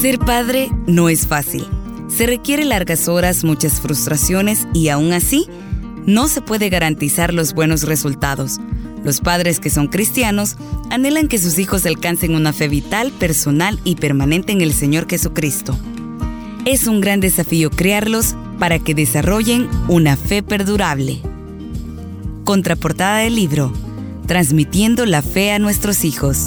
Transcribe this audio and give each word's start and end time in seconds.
Ser 0.00 0.18
padre 0.18 0.70
no 0.86 1.08
es 1.08 1.26
fácil. 1.26 1.66
Se 2.08 2.26
requiere 2.26 2.64
largas 2.64 3.06
horas, 3.06 3.44
muchas 3.44 3.80
frustraciones 3.80 4.66
y 4.72 4.88
aún 4.88 5.12
así, 5.12 5.46
no 6.06 6.26
se 6.28 6.40
puede 6.40 6.70
garantizar 6.70 7.34
los 7.34 7.52
buenos 7.54 7.82
resultados. 7.82 8.58
Los 9.04 9.20
padres 9.20 9.60
que 9.60 9.70
son 9.70 9.88
cristianos 9.88 10.56
anhelan 10.90 11.28
que 11.28 11.38
sus 11.38 11.58
hijos 11.58 11.86
alcancen 11.86 12.34
una 12.34 12.52
fe 12.52 12.68
vital, 12.68 13.12
personal 13.12 13.78
y 13.84 13.96
permanente 13.96 14.52
en 14.52 14.60
el 14.60 14.72
Señor 14.72 15.06
Jesucristo. 15.08 15.78
Es 16.64 16.86
un 16.86 17.00
gran 17.00 17.20
desafío 17.20 17.70
crearlos 17.70 18.34
para 18.58 18.78
que 18.78 18.94
desarrollen 18.94 19.68
una 19.88 20.16
fe 20.16 20.42
perdurable. 20.42 21.20
Contraportada 22.44 23.18
del 23.18 23.34
libro, 23.34 23.72
Transmitiendo 24.26 25.06
la 25.06 25.22
fe 25.22 25.50
a 25.50 25.58
nuestros 25.58 26.04
hijos. 26.04 26.46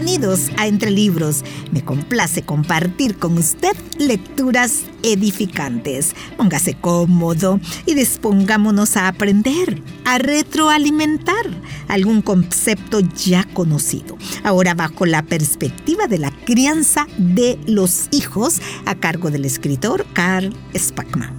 Bienvenidos 0.00 0.52
a 0.56 0.68
Entre 0.68 0.92
Libros. 0.92 1.42
Me 1.72 1.84
complace 1.84 2.42
compartir 2.42 3.18
con 3.18 3.36
usted 3.36 3.76
lecturas 3.98 4.84
edificantes. 5.02 6.14
Póngase 6.36 6.74
cómodo 6.74 7.58
y 7.84 7.94
dispongámonos 7.94 8.96
a 8.96 9.08
aprender, 9.08 9.82
a 10.04 10.18
retroalimentar 10.18 11.34
algún 11.88 12.22
concepto 12.22 13.00
ya 13.00 13.42
conocido. 13.54 14.16
Ahora 14.44 14.74
bajo 14.74 15.04
la 15.04 15.22
perspectiva 15.22 16.06
de 16.06 16.18
la 16.18 16.30
crianza 16.30 17.08
de 17.16 17.58
los 17.66 18.06
hijos 18.12 18.62
a 18.86 18.94
cargo 18.94 19.32
del 19.32 19.44
escritor 19.46 20.06
Carl 20.12 20.54
Spackman. 20.76 21.36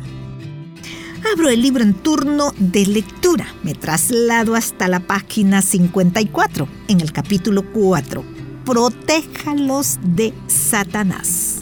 Abro 1.31 1.47
el 1.47 1.61
libro 1.61 1.81
en 1.81 1.93
turno 1.93 2.53
de 2.59 2.85
lectura. 2.87 3.47
Me 3.63 3.73
traslado 3.73 4.53
hasta 4.55 4.89
la 4.89 4.99
página 4.99 5.61
54, 5.61 6.67
en 6.89 6.99
el 6.99 7.13
capítulo 7.13 7.63
4 7.71 8.38
protéjalos 8.69 9.97
de 10.03 10.31
Satanás. 10.45 11.55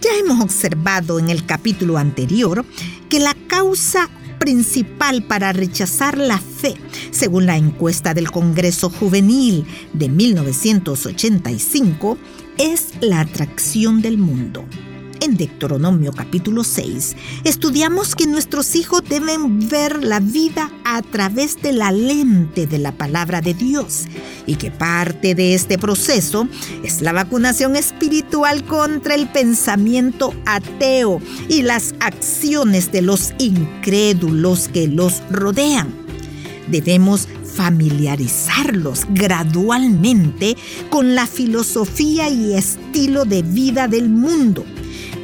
Ya 0.00 0.10
hemos 0.20 0.40
observado 0.40 1.18
en 1.18 1.30
el 1.30 1.44
capítulo 1.44 1.98
anterior 1.98 2.64
que 3.08 3.18
la 3.18 3.34
causa 3.48 4.08
principal 4.38 5.24
para 5.24 5.52
rechazar 5.52 6.16
la 6.16 6.38
fe, 6.38 6.76
según 7.10 7.46
la 7.46 7.56
encuesta 7.56 8.14
del 8.14 8.30
Congreso 8.30 8.88
Juvenil 8.88 9.66
de 9.92 10.08
1985, 10.08 12.16
es 12.56 12.92
la 13.00 13.18
atracción 13.18 14.00
del 14.00 14.16
mundo. 14.16 14.64
En 15.22 15.36
Deuteronomio 15.36 16.12
capítulo 16.12 16.64
6 16.64 17.14
estudiamos 17.44 18.14
que 18.14 18.26
nuestros 18.26 18.74
hijos 18.74 19.02
deben 19.06 19.68
ver 19.68 20.02
la 20.02 20.18
vida 20.18 20.70
a 20.82 21.02
través 21.02 21.60
de 21.60 21.74
la 21.74 21.92
lente 21.92 22.66
de 22.66 22.78
la 22.78 22.92
palabra 22.92 23.42
de 23.42 23.52
Dios 23.52 24.06
y 24.46 24.54
que 24.54 24.70
parte 24.70 25.34
de 25.34 25.52
este 25.52 25.76
proceso 25.76 26.48
es 26.82 27.02
la 27.02 27.12
vacunación 27.12 27.76
espiritual 27.76 28.64
contra 28.64 29.14
el 29.14 29.28
pensamiento 29.28 30.32
ateo 30.46 31.20
y 31.50 31.62
las 31.62 31.94
acciones 32.00 32.90
de 32.90 33.02
los 33.02 33.34
incrédulos 33.38 34.68
que 34.68 34.88
los 34.88 35.22
rodean. 35.30 35.94
Debemos 36.68 37.28
familiarizarlos 37.44 39.02
gradualmente 39.10 40.56
con 40.88 41.14
la 41.14 41.26
filosofía 41.26 42.30
y 42.30 42.54
estilo 42.54 43.26
de 43.26 43.42
vida 43.42 43.86
del 43.86 44.08
mundo 44.08 44.64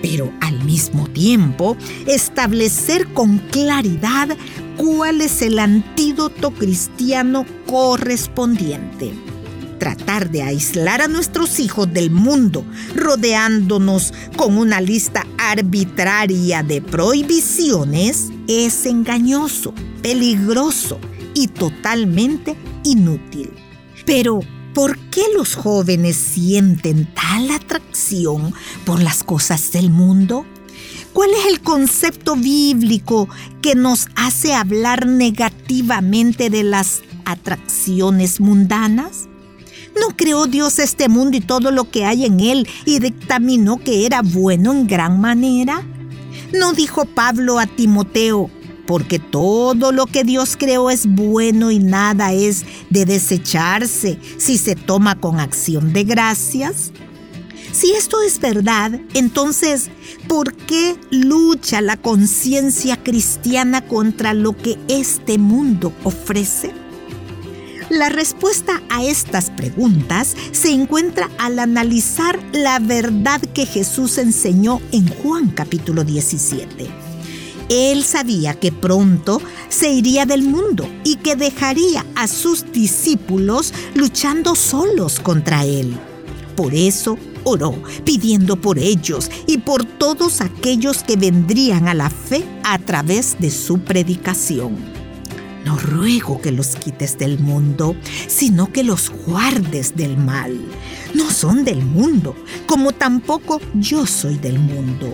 pero 0.02 0.32
al 0.40 0.62
mismo 0.64 1.08
tiempo 1.08 1.76
establecer 2.06 3.06
con 3.12 3.38
claridad 3.38 4.36
cuál 4.76 5.20
es 5.20 5.42
el 5.42 5.58
antídoto 5.58 6.50
cristiano 6.52 7.46
correspondiente. 7.66 9.12
Tratar 9.78 10.30
de 10.30 10.42
aislar 10.42 11.02
a 11.02 11.08
nuestros 11.08 11.60
hijos 11.60 11.92
del 11.92 12.10
mundo, 12.10 12.64
rodeándonos 12.94 14.14
con 14.36 14.56
una 14.56 14.80
lista 14.80 15.26
arbitraria 15.38 16.62
de 16.62 16.80
prohibiciones, 16.80 18.30
es 18.48 18.86
engañoso, 18.86 19.74
peligroso 20.02 20.98
y 21.34 21.48
totalmente 21.48 22.56
inútil. 22.84 23.50
Pero 24.06 24.40
¿Por 24.76 24.98
qué 25.08 25.22
los 25.34 25.54
jóvenes 25.54 26.16
sienten 26.16 27.08
tal 27.14 27.50
atracción 27.50 28.52
por 28.84 29.02
las 29.02 29.24
cosas 29.24 29.72
del 29.72 29.88
mundo? 29.88 30.44
¿Cuál 31.14 31.30
es 31.30 31.46
el 31.50 31.62
concepto 31.62 32.36
bíblico 32.36 33.26
que 33.62 33.74
nos 33.74 34.08
hace 34.16 34.52
hablar 34.52 35.06
negativamente 35.06 36.50
de 36.50 36.62
las 36.62 37.00
atracciones 37.24 38.38
mundanas? 38.38 39.30
¿No 39.98 40.14
creó 40.14 40.46
Dios 40.46 40.78
este 40.78 41.08
mundo 41.08 41.38
y 41.38 41.40
todo 41.40 41.70
lo 41.70 41.90
que 41.90 42.04
hay 42.04 42.26
en 42.26 42.40
él 42.40 42.68
y 42.84 42.98
dictaminó 42.98 43.78
que 43.78 44.04
era 44.04 44.20
bueno 44.20 44.72
en 44.72 44.86
gran 44.86 45.18
manera? 45.22 45.86
¿No 46.52 46.74
dijo 46.74 47.06
Pablo 47.06 47.58
a 47.58 47.66
Timoteo, 47.66 48.50
porque 48.86 49.18
todo 49.18 49.92
lo 49.92 50.06
que 50.06 50.24
Dios 50.24 50.56
creó 50.56 50.90
es 50.90 51.06
bueno 51.06 51.70
y 51.70 51.78
nada 51.78 52.32
es 52.32 52.64
de 52.90 53.04
desecharse 53.04 54.18
si 54.38 54.58
se 54.58 54.76
toma 54.76 55.20
con 55.20 55.40
acción 55.40 55.92
de 55.92 56.04
gracias. 56.04 56.92
Si 57.72 57.92
esto 57.92 58.22
es 58.22 58.40
verdad, 58.40 58.98
entonces, 59.12 59.90
¿por 60.28 60.54
qué 60.54 60.96
lucha 61.10 61.82
la 61.82 61.98
conciencia 61.98 62.96
cristiana 63.02 63.86
contra 63.86 64.32
lo 64.32 64.56
que 64.56 64.78
este 64.88 65.36
mundo 65.36 65.92
ofrece? 66.02 66.72
La 67.90 68.08
respuesta 68.08 68.82
a 68.88 69.04
estas 69.04 69.50
preguntas 69.50 70.34
se 70.52 70.70
encuentra 70.70 71.28
al 71.38 71.58
analizar 71.58 72.42
la 72.52 72.78
verdad 72.78 73.40
que 73.40 73.66
Jesús 73.66 74.18
enseñó 74.18 74.80
en 74.90 75.06
Juan 75.08 75.50
capítulo 75.50 76.02
17 76.02 77.05
él 77.68 78.04
sabía 78.04 78.54
que 78.54 78.72
pronto 78.72 79.40
se 79.68 79.90
iría 79.92 80.26
del 80.26 80.42
mundo 80.42 80.88
y 81.04 81.16
que 81.16 81.36
dejaría 81.36 82.04
a 82.14 82.28
sus 82.28 82.70
discípulos 82.72 83.72
luchando 83.94 84.54
solos 84.54 85.20
contra 85.20 85.64
él. 85.64 85.96
Por 86.54 86.74
eso 86.74 87.18
oró, 87.44 87.74
pidiendo 88.04 88.56
por 88.56 88.78
ellos 88.78 89.30
y 89.46 89.58
por 89.58 89.84
todos 89.84 90.40
aquellos 90.40 91.02
que 91.02 91.16
vendrían 91.16 91.88
a 91.88 91.94
la 91.94 92.10
fe 92.10 92.44
a 92.64 92.78
través 92.78 93.36
de 93.38 93.50
su 93.50 93.78
predicación. 93.80 94.76
No 95.64 95.76
ruego 95.76 96.40
que 96.40 96.52
los 96.52 96.76
quites 96.76 97.18
del 97.18 97.40
mundo, 97.40 97.96
sino 98.28 98.72
que 98.72 98.84
los 98.84 99.10
guardes 99.26 99.96
del 99.96 100.16
mal. 100.16 100.56
No 101.14 101.28
son 101.30 101.64
del 101.64 101.84
mundo, 101.84 102.36
como 102.66 102.92
tampoco 102.92 103.60
yo 103.74 104.06
soy 104.06 104.38
del 104.38 104.60
mundo. 104.60 105.12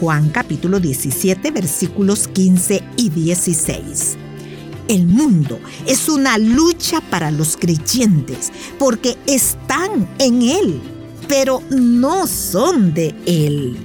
Juan 0.00 0.30
capítulo 0.30 0.80
17 0.80 1.50
versículos 1.50 2.26
15 2.26 2.82
y 2.96 3.10
16. 3.10 4.16
El 4.88 5.06
mundo 5.06 5.60
es 5.86 6.08
una 6.08 6.38
lucha 6.38 7.02
para 7.02 7.30
los 7.30 7.58
creyentes 7.58 8.50
porque 8.78 9.18
están 9.26 10.08
en 10.18 10.40
Él, 10.40 10.80
pero 11.28 11.62
no 11.68 12.26
son 12.26 12.94
de 12.94 13.14
Él. 13.26 13.76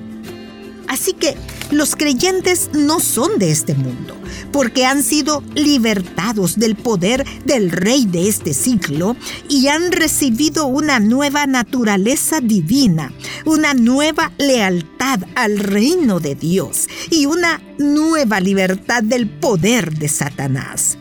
Así 0.88 1.12
que 1.12 1.36
los 1.72 1.96
creyentes 1.96 2.70
no 2.74 3.00
son 3.00 3.40
de 3.40 3.52
este 3.52 3.74
mundo, 3.74 4.16
porque 4.52 4.86
han 4.86 5.04
sido 5.04 5.44
libertados 5.56 6.58
del 6.58 6.76
poder 6.76 7.26
del 7.44 7.72
rey 7.72 8.06
de 8.06 8.30
este 8.30 8.54
siglo 8.54 9.16
y 9.50 9.68
han 9.68 9.92
recibido 9.92 10.68
una 10.68 11.00
nueva 11.00 11.48
naturaleza 11.48 12.40
divina, 12.40 13.12
una 13.46 13.74
nueva 13.74 14.32
lealtad 14.38 15.22
al 15.36 15.60
reino 15.60 16.20
de 16.20 16.36
Dios 16.36 16.88
y 17.10 17.26
una 17.26 17.62
nueva 17.78 18.40
libertad 18.40 19.04
del 19.04 19.30
poder 19.30 19.98
de 19.98 20.08
Satanás 20.08 20.98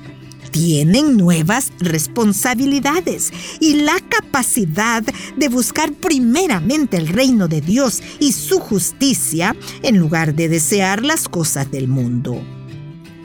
tienen 0.55 1.17
nuevas 1.17 1.73
responsabilidades 1.81 3.33
y 3.59 3.75
la 3.81 3.99
capacidad 4.09 5.03
de 5.37 5.49
buscar 5.49 5.93
primeramente 5.93 6.97
el 6.97 7.09
reino 7.09 7.49
de 7.49 7.61
Dios 7.61 8.01
y 8.21 8.31
su 8.31 8.61
justicia 8.61 9.57
en 9.83 9.99
lugar 9.99 10.37
de 10.37 10.49
desear 10.49 11.03
las 11.03 11.29
cosas 11.29 11.73
del 11.73 11.89
mundo. 11.89 12.41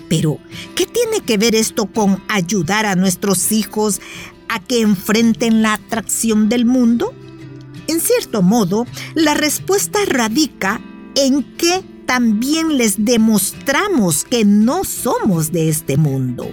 Pero, 0.10 0.40
¿qué 0.74 0.88
tiene 0.88 1.22
que 1.24 1.38
ver 1.38 1.54
esto 1.54 1.86
con 1.86 2.20
ayudar 2.30 2.88
a 2.88 2.96
nuestros 2.96 3.52
hijos 3.52 4.02
a 4.48 4.60
que 4.60 4.82
enfrenten 4.82 5.62
la 5.62 5.74
atracción 5.74 6.50
del 6.50 6.66
mundo? 6.66 7.14
En 7.90 8.00
cierto 8.02 8.44
modo, 8.44 8.86
la 9.16 9.34
respuesta 9.34 9.98
radica 10.06 10.80
en 11.16 11.42
que 11.58 11.84
también 12.06 12.78
les 12.78 13.04
demostramos 13.04 14.26
que 14.26 14.46
no 14.46 14.84
somos 14.84 15.52
de 15.52 15.70
este 15.70 15.98
mundo. 15.98 16.48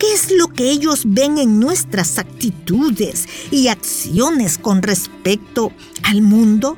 ¿Qué 0.00 0.12
es 0.12 0.32
lo 0.32 0.48
que 0.48 0.68
ellos 0.72 1.02
ven 1.06 1.38
en 1.38 1.60
nuestras 1.60 2.18
actitudes 2.18 3.28
y 3.52 3.68
acciones 3.68 4.58
con 4.58 4.82
respecto 4.82 5.70
al 6.02 6.22
mundo? 6.22 6.76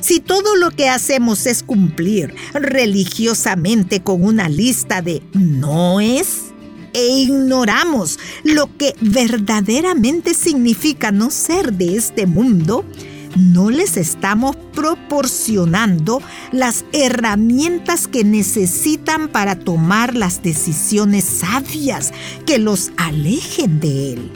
Si 0.00 0.18
todo 0.18 0.56
lo 0.56 0.72
que 0.72 0.88
hacemos 0.88 1.46
es 1.46 1.62
cumplir 1.62 2.34
religiosamente 2.54 4.02
con 4.02 4.24
una 4.24 4.48
lista 4.48 5.00
de 5.00 5.22
no 5.32 6.00
es, 6.00 6.45
e 6.96 7.08
ignoramos 7.08 8.18
lo 8.42 8.74
que 8.78 8.96
verdaderamente 9.02 10.32
significa 10.32 11.12
no 11.12 11.30
ser 11.30 11.74
de 11.74 11.94
este 11.94 12.26
mundo, 12.26 12.86
no 13.36 13.68
les 13.68 13.98
estamos 13.98 14.56
proporcionando 14.72 16.22
las 16.52 16.86
herramientas 16.94 18.08
que 18.08 18.24
necesitan 18.24 19.28
para 19.28 19.58
tomar 19.58 20.14
las 20.14 20.42
decisiones 20.42 21.24
sabias 21.24 22.14
que 22.46 22.58
los 22.58 22.90
alejen 22.96 23.78
de 23.78 24.14
Él. 24.14 24.30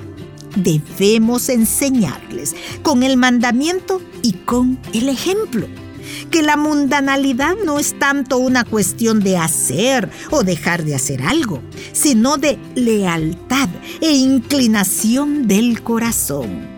Debemos 0.54 1.48
enseñarles 1.48 2.54
con 2.82 3.02
el 3.02 3.16
mandamiento 3.16 4.02
y 4.22 4.34
con 4.34 4.78
el 4.92 5.08
ejemplo 5.08 5.66
que 6.30 6.42
la 6.42 6.56
mundanalidad 6.56 7.56
no 7.64 7.78
es 7.78 7.98
tanto 7.98 8.38
una 8.38 8.64
cuestión 8.64 9.20
de 9.20 9.36
hacer 9.36 10.10
o 10.30 10.42
dejar 10.42 10.84
de 10.84 10.94
hacer 10.94 11.22
algo, 11.22 11.62
sino 11.92 12.36
de 12.36 12.58
lealtad 12.74 13.68
e 14.00 14.12
inclinación 14.12 15.46
del 15.46 15.82
corazón. 15.82 16.68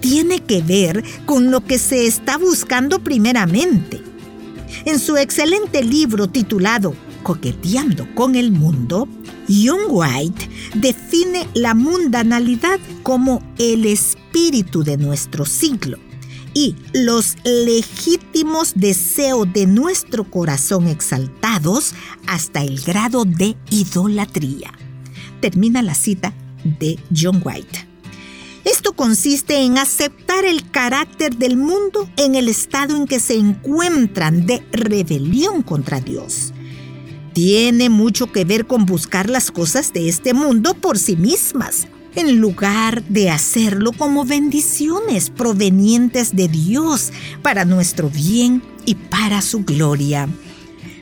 Tiene 0.00 0.40
que 0.40 0.62
ver 0.62 1.02
con 1.26 1.50
lo 1.50 1.64
que 1.64 1.78
se 1.78 2.06
está 2.06 2.36
buscando 2.38 3.00
primeramente. 3.00 4.02
En 4.84 4.98
su 4.98 5.16
excelente 5.16 5.84
libro 5.84 6.28
titulado 6.28 6.94
Coqueteando 7.22 8.12
con 8.14 8.34
el 8.34 8.50
Mundo, 8.50 9.08
Young 9.48 9.86
White 9.88 10.48
define 10.74 11.48
la 11.54 11.74
mundanalidad 11.74 12.80
como 13.02 13.42
el 13.58 13.84
espíritu 13.84 14.82
de 14.82 14.96
nuestro 14.96 15.44
siglo 15.44 15.98
y 16.54 16.76
los 16.92 17.36
legítimos 17.44 18.72
deseos 18.74 19.52
de 19.52 19.66
nuestro 19.66 20.24
corazón 20.24 20.88
exaltados 20.88 21.94
hasta 22.26 22.62
el 22.62 22.80
grado 22.80 23.24
de 23.24 23.56
idolatría. 23.70 24.72
Termina 25.40 25.82
la 25.82 25.94
cita 25.94 26.34
de 26.64 26.98
John 27.14 27.40
White. 27.44 27.88
Esto 28.64 28.92
consiste 28.92 29.60
en 29.60 29.76
aceptar 29.76 30.44
el 30.44 30.70
carácter 30.70 31.36
del 31.36 31.56
mundo 31.56 32.08
en 32.16 32.36
el 32.36 32.48
estado 32.48 32.96
en 32.96 33.06
que 33.06 33.18
se 33.18 33.34
encuentran 33.34 34.46
de 34.46 34.64
rebelión 34.70 35.62
contra 35.62 36.00
Dios. 36.00 36.52
Tiene 37.32 37.88
mucho 37.88 38.30
que 38.30 38.44
ver 38.44 38.66
con 38.66 38.86
buscar 38.86 39.28
las 39.28 39.50
cosas 39.50 39.92
de 39.92 40.08
este 40.08 40.32
mundo 40.34 40.74
por 40.74 40.98
sí 40.98 41.16
mismas, 41.16 41.88
en 42.14 42.40
lugar 42.40 43.02
de 43.04 43.30
hacerlo 43.30 43.92
como 43.92 44.24
bendiciones 44.24 45.30
provenientes 45.30 46.34
de 46.34 46.48
Dios 46.48 47.12
para 47.42 47.64
nuestro 47.64 48.10
bien 48.10 48.62
y 48.84 48.94
para 48.94 49.42
su 49.42 49.64
gloria. 49.64 50.28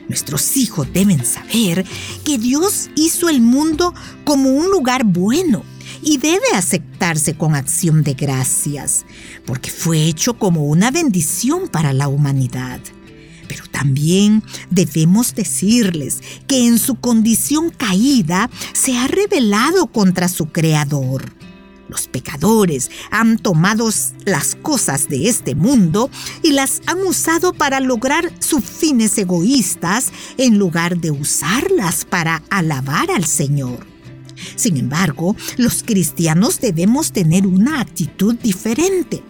Nuestros 0.07 0.57
hijos 0.57 0.87
deben 0.91 1.23
saber 1.25 1.85
que 2.25 2.37
Dios 2.37 2.89
hizo 2.95 3.29
el 3.29 3.41
mundo 3.41 3.93
como 4.23 4.49
un 4.49 4.69
lugar 4.69 5.05
bueno 5.05 5.63
y 6.01 6.17
debe 6.17 6.47
aceptarse 6.53 7.35
con 7.35 7.55
acción 7.55 8.03
de 8.03 8.13
gracias, 8.13 9.05
porque 9.45 9.69
fue 9.69 10.03
hecho 10.05 10.37
como 10.37 10.65
una 10.65 10.91
bendición 10.91 11.67
para 11.67 11.93
la 11.93 12.07
humanidad. 12.07 12.79
Pero 13.51 13.65
también 13.69 14.43
debemos 14.69 15.35
decirles 15.35 16.21
que 16.47 16.67
en 16.67 16.79
su 16.79 16.95
condición 16.95 17.69
caída 17.69 18.49
se 18.71 18.97
ha 18.97 19.07
rebelado 19.07 19.87
contra 19.87 20.29
su 20.29 20.53
Creador. 20.53 21.33
Los 21.89 22.07
pecadores 22.07 22.89
han 23.11 23.37
tomado 23.37 23.89
las 24.23 24.55
cosas 24.55 25.09
de 25.09 25.27
este 25.27 25.53
mundo 25.53 26.09
y 26.41 26.53
las 26.53 26.81
han 26.85 27.01
usado 27.01 27.51
para 27.51 27.81
lograr 27.81 28.31
sus 28.39 28.63
fines 28.63 29.17
egoístas 29.17 30.13
en 30.37 30.57
lugar 30.57 30.95
de 30.99 31.11
usarlas 31.11 32.05
para 32.05 32.43
alabar 32.49 33.11
al 33.11 33.25
Señor. 33.25 33.85
Sin 34.55 34.77
embargo, 34.77 35.35
los 35.57 35.83
cristianos 35.83 36.61
debemos 36.61 37.11
tener 37.11 37.45
una 37.45 37.81
actitud 37.81 38.35
diferente. 38.35 39.21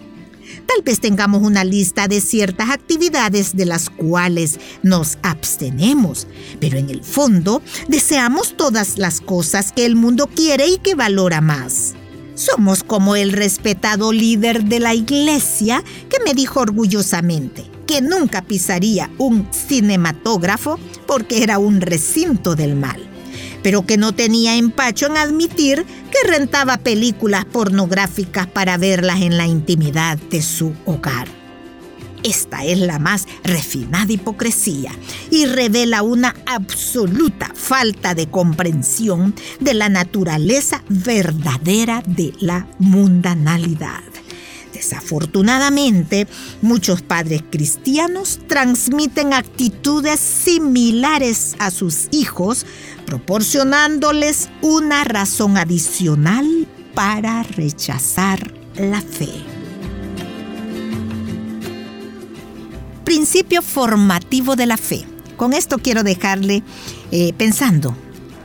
Tal 0.67 0.83
vez 0.83 0.99
tengamos 0.99 1.41
una 1.43 1.63
lista 1.63 2.07
de 2.07 2.21
ciertas 2.21 2.69
actividades 2.69 3.55
de 3.55 3.65
las 3.65 3.89
cuales 3.89 4.59
nos 4.83 5.17
abstenemos, 5.21 6.27
pero 6.59 6.77
en 6.77 6.89
el 6.89 7.03
fondo 7.03 7.61
deseamos 7.87 8.55
todas 8.55 8.97
las 8.97 9.21
cosas 9.21 9.71
que 9.71 9.85
el 9.85 9.95
mundo 9.95 10.27
quiere 10.27 10.67
y 10.67 10.77
que 10.77 10.95
valora 10.95 11.41
más. 11.41 11.93
Somos 12.35 12.83
como 12.83 13.15
el 13.15 13.33
respetado 13.33 14.11
líder 14.11 14.63
de 14.63 14.79
la 14.79 14.93
iglesia 14.93 15.83
que 16.09 16.17
me 16.23 16.33
dijo 16.33 16.61
orgullosamente 16.61 17.65
que 17.85 18.01
nunca 18.01 18.41
pisaría 18.41 19.09
un 19.17 19.47
cinematógrafo 19.51 20.79
porque 21.05 21.43
era 21.43 21.59
un 21.59 21.81
recinto 21.81 22.55
del 22.55 22.75
mal 22.75 23.10
pero 23.63 23.85
que 23.85 23.97
no 23.97 24.13
tenía 24.13 24.55
empacho 24.55 25.07
en 25.07 25.17
admitir 25.17 25.85
que 26.11 26.29
rentaba 26.29 26.77
películas 26.77 27.45
pornográficas 27.45 28.47
para 28.47 28.77
verlas 28.77 29.21
en 29.21 29.37
la 29.37 29.47
intimidad 29.47 30.17
de 30.17 30.41
su 30.41 30.73
hogar. 30.85 31.27
Esta 32.23 32.63
es 32.63 32.79
la 32.79 32.99
más 32.99 33.27
refinada 33.43 34.11
hipocresía 34.11 34.91
y 35.31 35.45
revela 35.45 36.03
una 36.03 36.35
absoluta 36.45 37.51
falta 37.55 38.13
de 38.13 38.27
comprensión 38.27 39.33
de 39.59 39.73
la 39.73 39.89
naturaleza 39.89 40.83
verdadera 40.87 42.03
de 42.05 42.33
la 42.39 42.67
mundanalidad. 42.77 44.10
Desafortunadamente, 44.73 46.27
muchos 46.61 47.01
padres 47.01 47.43
cristianos 47.49 48.39
transmiten 48.47 49.33
actitudes 49.33 50.19
similares 50.19 51.55
a 51.59 51.71
sus 51.71 52.07
hijos, 52.11 52.65
proporcionándoles 53.05 54.49
una 54.61 55.03
razón 55.03 55.57
adicional 55.57 56.67
para 56.93 57.43
rechazar 57.43 58.53
la 58.75 59.01
fe. 59.01 59.29
Principio 63.03 63.61
formativo 63.61 64.55
de 64.55 64.65
la 64.65 64.77
fe. 64.77 65.03
Con 65.35 65.53
esto 65.53 65.79
quiero 65.79 66.03
dejarle 66.03 66.63
eh, 67.11 67.33
pensando 67.33 67.95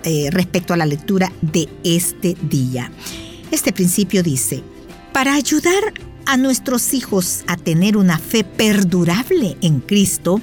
eh, 0.02 0.28
respecto 0.32 0.74
a 0.74 0.76
la 0.76 0.86
lectura 0.86 1.32
de 1.40 1.68
este 1.84 2.36
día. 2.42 2.90
Este 3.50 3.72
principio 3.72 4.22
dice, 4.22 4.62
para 5.12 5.34
ayudar 5.34 5.94
a 6.26 6.36
nuestros 6.36 6.92
hijos 6.92 7.44
a 7.46 7.56
tener 7.56 7.96
una 7.96 8.18
fe 8.18 8.44
perdurable 8.44 9.56
en 9.62 9.80
Cristo, 9.80 10.40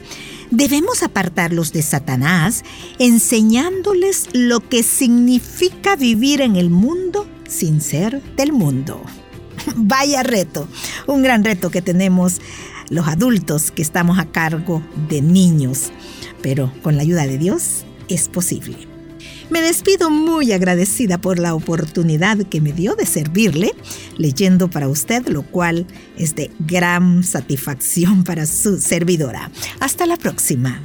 debemos 0.49 1.03
apartarlos 1.03 1.73
de 1.73 1.81
Satanás, 1.81 2.63
enseñándoles 2.99 4.29
lo 4.33 4.67
que 4.67 4.83
significa 4.83 5.95
vivir 5.95 6.41
en 6.41 6.55
el 6.55 6.69
mundo 6.69 7.27
sin 7.47 7.81
ser 7.81 8.21
del 8.35 8.53
mundo. 8.53 9.01
Vaya 9.75 10.23
reto, 10.23 10.67
un 11.07 11.21
gran 11.21 11.43
reto 11.43 11.69
que 11.69 11.81
tenemos 11.81 12.39
los 12.89 13.07
adultos 13.07 13.71
que 13.71 13.81
estamos 13.81 14.19
a 14.19 14.25
cargo 14.25 14.81
de 15.09 15.21
niños, 15.21 15.91
pero 16.41 16.71
con 16.81 16.95
la 16.95 17.01
ayuda 17.01 17.27
de 17.27 17.37
Dios 17.37 17.85
es 18.07 18.29
posible. 18.29 18.92
Me 19.49 19.61
despido 19.61 20.09
muy 20.09 20.51
agradecida 20.51 21.17
por 21.17 21.39
la 21.39 21.55
oportunidad 21.55 22.37
que 22.37 22.61
me 22.61 22.73
dio 22.73 22.95
de 22.95 23.05
servirle 23.05 23.73
leyendo 24.17 24.69
para 24.69 24.87
usted, 24.87 25.27
lo 25.27 25.43
cual 25.43 25.85
es 26.17 26.35
de 26.35 26.51
gran 26.59 27.23
satisfacción 27.23 28.23
para 28.25 28.45
su 28.45 28.79
servidora. 28.79 29.51
Hasta 29.79 30.05
la 30.05 30.17
próxima. 30.17 30.81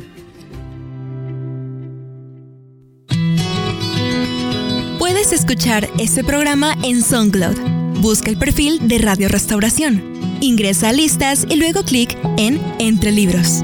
Puedes 4.99 5.33
escuchar 5.33 5.89
este 5.99 6.25
programa 6.25 6.75
en 6.83 7.03
SoundCloud. 7.03 8.01
Busca 8.01 8.31
el 8.31 8.39
perfil 8.39 8.87
de 8.87 8.99
Radio 8.99 9.29
Restauración. 9.29 10.03
Ingresa 10.41 10.91
a 10.91 10.93
listas 10.93 11.47
y 11.49 11.57
luego 11.57 11.83
clic 11.83 12.17
en 12.37 12.61
Entre 12.79 13.11
Libros. 13.11 13.63